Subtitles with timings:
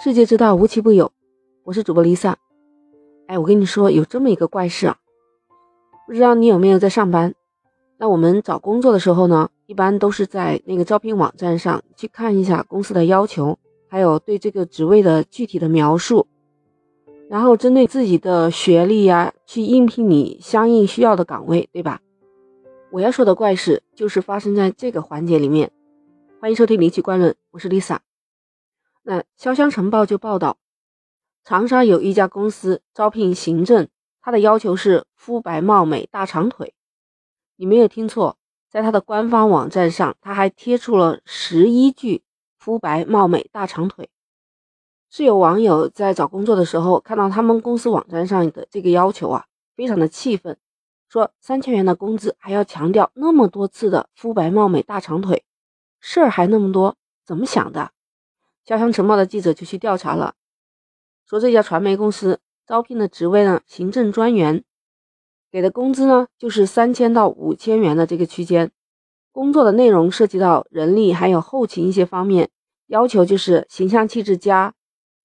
[0.00, 1.10] 世界之大，无奇不有。
[1.64, 2.36] 我是主播 Lisa。
[3.26, 4.96] 哎，我跟你说，有这么一个怪事啊，
[6.06, 7.34] 不知道你有没有在上班？
[7.96, 13.58] 那我们找工作的时候呢，一般都是在那个招聘网站上去看一下公司的要求，
[13.88, 16.28] 还有对这个职位的具体的描述，
[17.28, 22.00] 然后针对自己的学历呀，去应聘你相应需要的岗位，对吧？
[22.92, 25.72] 我要说的怪事就是发生在这个环节里面。
[26.40, 27.98] 欢迎收听《离奇怪论》，我是 Lisa。
[29.10, 30.58] 那《潇湘晨报》就报道，
[31.42, 33.88] 长沙有一家公司招聘行政，
[34.20, 36.74] 他的要求是肤白貌美、大长腿。
[37.56, 38.36] 你没有听错，
[38.68, 42.22] 在他的官方网站上，他还贴出了十一句
[42.60, 44.10] “肤白貌美、大长腿”。
[45.08, 50.58] 是有网友在找工作的时候看到他们公司网站上的这个要求啊，非常的气愤，
[51.08, 55.44] 说三千元的工资还要强调那么多次的“肤白貌美、大长腿”，
[55.98, 57.92] 事儿还那么多，怎么想的？
[58.68, 60.34] 潇湘晨报的记者就去调查了，
[61.26, 64.62] 说这家传媒公司招聘的职位呢，行政专员，
[65.50, 68.70] 给的工资呢就是三千到五千元的这个区间，
[69.32, 72.50] 工作的内容涉及到人力还有后勤一些方面，
[72.88, 74.74] 要求就是形象气质佳，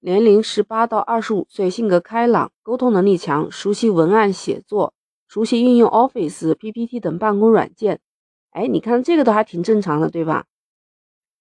[0.00, 4.94] 年龄十八到二十五岁，性格开朗，沟通能力强，熟悉文案写作，
[5.28, 8.00] 熟悉运用 Office、PPT 等办公软件。
[8.52, 10.46] 哎，你看这个都还挺正常的，对吧？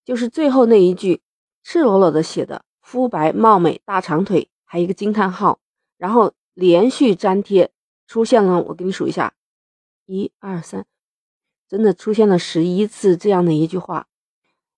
[0.04, 1.22] 就是最后那一句。
[1.64, 5.60] 赤裸裸的写的肤白貌美大长腿，还一个惊叹号，
[5.98, 7.72] 然后连续粘贴
[8.06, 9.34] 出现了，我给你数一下，
[10.06, 10.86] 一二三，
[11.68, 14.08] 真的出现了十一次这样的一句话，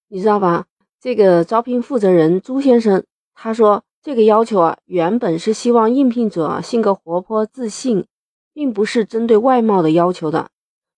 [0.08, 0.68] 你知道吧？
[1.00, 8.06] 这个招聘负责人朱先生他说，这个要求啊，原本是希望应聘者性格活泼自信，
[8.54, 10.50] 并不是针对外貌的要求的。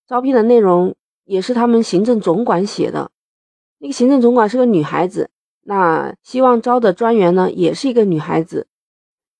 [0.06, 3.12] 招聘的内容也是他们行政总管写的，
[3.80, 5.30] 那个行政总管是个女孩子。
[5.70, 8.68] 那希望招的专员呢，也是一个女孩子。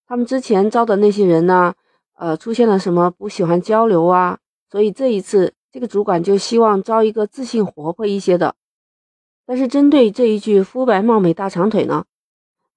[0.06, 1.74] 他们之前招的那些人呢，
[2.18, 4.40] 呃，出现了什么不喜欢交流啊？
[4.70, 8.56] 所以这一次，这个主管就希望招一个自信活泼一些的。
[9.46, 12.04] 但是针对这一句“肤白貌美大长腿”呢，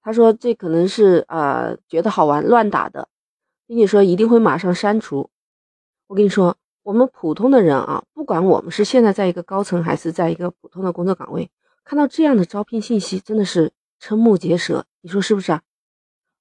[0.01, 3.09] 他说这可能是呃觉得好玩乱打的，
[3.67, 5.29] 并且说一定会马上删除。
[6.07, 11.51] 我跟你说，我们普通的人啊，不管我们是现在在一个高层，还是在一个普通的工作岗位。
[11.83, 13.71] 看到这样的招聘信息，真的是
[14.01, 15.61] 瞠目结舌，你说是不是啊？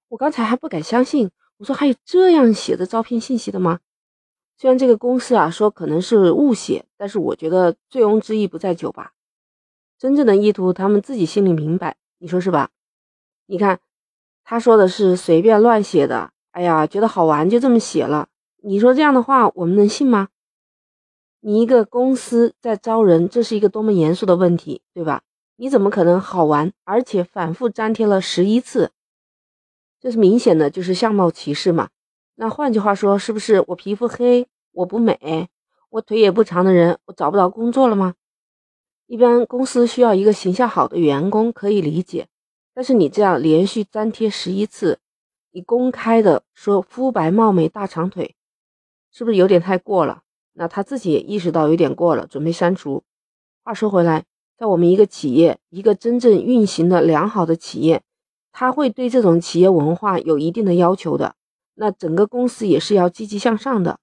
[0.09, 3.81] 我刚才还不敢相信，我说还有这样写的招聘信息的吗？
[4.57, 9.13] 虽然这个公司啊说可能是误写，但是我觉得醉翁之意不在酒吧，
[9.99, 12.71] 真正的意图他们自己心里明白，你说是吧？
[13.47, 13.81] 你看
[14.45, 18.29] 他说的是随便乱写的，哎呀，觉得好玩就这么写了，
[18.63, 20.29] 你说这样的话我们能信吗？
[21.41, 25.23] 你一个公司在招人，这是一个多么严肃的问题，对吧？
[25.61, 26.73] 你怎么可能好玩？
[26.85, 28.93] 而且反复粘贴了十一次，
[30.01, 31.91] 这是明显的就是相貌歧视嘛？
[32.37, 35.51] 那换句话说，是不是我皮肤黑，我不美，
[35.91, 38.15] 我腿也不长的人，我找不到工作了吗？
[39.07, 42.29] 一般公司需要一个形象好的员工可以理解，
[42.73, 44.99] 但是你这样连续粘贴十一次，
[45.51, 48.35] 你公开的说肤白貌美大长腿，
[49.13, 50.23] 是不是有点太过了？
[50.55, 53.05] 那他自己也意识到有点过了，准备删除。
[53.63, 54.25] 话说回来。
[54.61, 58.03] 在我们一个企业，一个真正运行的良好的企业，
[58.53, 61.35] 它会对这种企业文化有一定的要求的。
[61.77, 64.01] 那整个公司也是要积极向上的。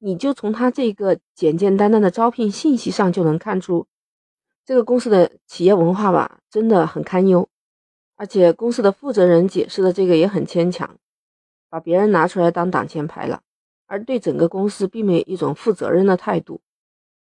[0.00, 3.86] 你就从他这个简简单单的招聘信息上就能看出，
[4.66, 7.48] 这个公司的企业文化吧，真的很堪忧。
[8.16, 10.96] 而且公司的负责人解释的这个也很牵强，
[11.70, 13.42] 把别人拿出来当挡箭牌了，
[13.86, 16.60] 而对整个公司并没有一种负责任的态度。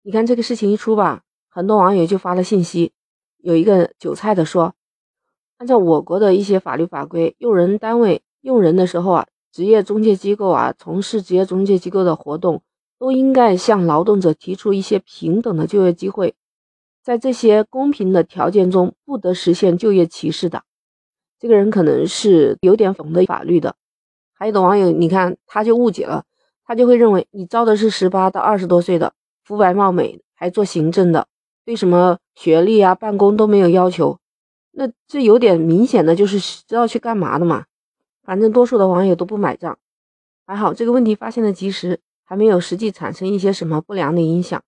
[0.03, 1.23] 你看这个事情一出吧。
[1.49, 2.93] 很多网友就发了信息，
[3.39, 4.75] 有一个韭菜的说，
[5.57, 12.61] 按照我国的一些法律法规，用人单位用人的时候啊，职业中介机构啊，从事职业中介机构的活动，
[12.97, 16.35] 都应该向劳动者提出一些平等的就业机会，
[17.03, 20.63] 在这些公平的条件中，不得实现就业歧视的。
[21.39, 23.75] 这个人可能是有点懂得法律的。
[24.33, 26.25] 还有的网友，你看他就误解了，
[26.63, 29.13] 他就会认为你招的是十八到二十多岁的，
[29.43, 31.27] 肤白貌美，还做行政的。
[31.65, 34.19] 对什么学历啊、办公都没有要求，
[34.71, 37.65] 那这有点明显的就是知道去干嘛的嘛。
[38.23, 39.77] 反正多数的网友都不买账，
[40.45, 44.61] 还好这个问题发现的及时，还没有实际产生一些什么不良的影响。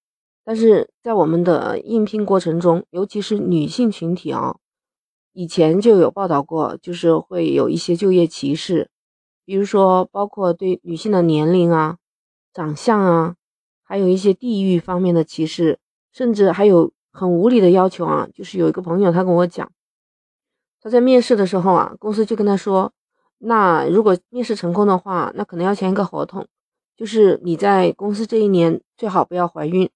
[0.44, 4.58] 但是在我们的应聘过程中，尤其是女性群体啊，
[5.34, 8.90] 以前就有报道过，就是会有一些就业歧视，
[9.46, 11.98] 比如说包括对女性的年龄啊、
[12.52, 13.36] 长相啊，
[13.84, 15.78] 还有一些地域方面的歧视。
[16.12, 19.72] 甚至还有很无理的要求啊，就是有一个朋友他跟我讲，
[20.81, 22.94] 他在面试的时候啊，公司就跟他说，
[23.38, 26.48] 那如果面试成功的话，那可能要签一个合同，
[26.96, 29.90] 就是你在公司这一年最好不要怀孕，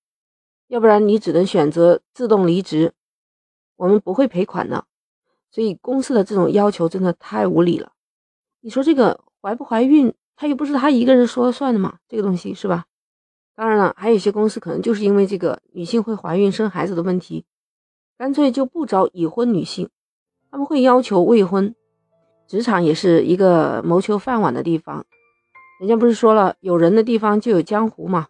[0.68, 2.94] 要不然你只能选择自动离职，
[3.76, 4.86] 我们不会赔款的。
[5.52, 7.94] 所以公司的这种要求真的太无理了。
[8.60, 12.86] 你说这个怀不怀孕，他又不是他一个人说了算的嘛，这个东西是吧？
[13.56, 17.46] 当然了，还有一些公司可能就是因为这个女性会怀孕生孩子的问题，
[18.18, 19.90] 干脆就不招已婚女性，
[20.52, 21.74] 他们会要求未婚。
[22.48, 25.06] 职场也是一个谋求饭碗的地方，
[25.80, 28.28] 人家不是说了，有人的地方就有江湖嘛，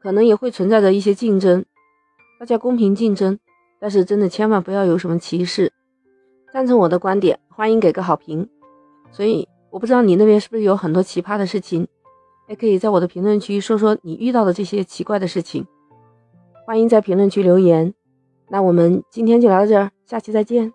[0.00, 1.64] 可能也会存在着一些竞争，
[2.40, 3.38] 大家公平竞争，
[3.78, 5.72] 但是真的千万不要有什么歧视。
[6.52, 8.48] 赞成我的观点，欢迎给个好评。
[9.10, 11.86] 所以我不知道你那边是不是有很多奇葩的事情，
[12.52, 15.66] 还可以在我的评论区说说你遇到的这些奇怪的事情。
[16.66, 17.94] 欢迎在评论区留言。
[18.50, 20.70] 那我们今天就聊到这儿，下期再见。